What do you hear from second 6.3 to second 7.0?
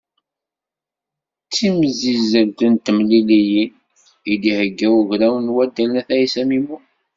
Mimon.